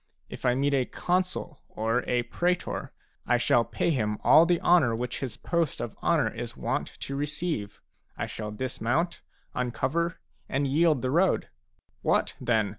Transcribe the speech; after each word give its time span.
If 0.29 0.47
I 0.47 0.55
meet 0.55 0.73
a 0.73 0.85
consul 0.85 1.61
or 1.69 2.03
a 2.09 2.23
praetor, 2.23 2.91
I 3.27 3.37
shall 3.37 3.63
pay 3.63 3.91
him 3.91 4.17
all 4.23 4.47
the 4.47 4.59
honour 4.61 4.95
which 4.95 5.19
his 5.19 5.37
post 5.37 5.79
of 5.79 5.95
honour 6.01 6.33
is 6.33 6.57
wont 6.57 6.87
to 7.01 7.15
receive: 7.15 7.83
I 8.17 8.25
shall 8.25 8.49
dismount, 8.49 9.21
uncover, 9.53 10.19
and 10.49 10.65
yield 10.65 11.03
the 11.03 11.11
road. 11.11 11.49
What, 12.01 12.33
then? 12.41 12.69